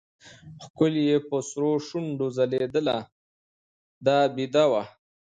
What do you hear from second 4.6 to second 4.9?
وه.